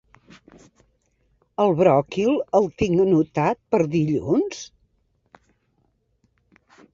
[1.65, 4.63] El bròquil el tinc anotat per dilluns?